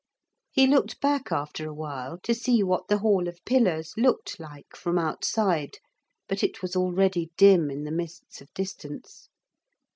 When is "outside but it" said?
4.97-6.63